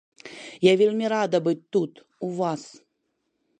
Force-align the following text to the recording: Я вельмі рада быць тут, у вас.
Я 0.63 0.73
вельмі 0.81 1.11
рада 1.13 1.37
быць 1.47 1.59
тут, 1.77 1.91
у 2.29 2.33
вас. 2.43 2.61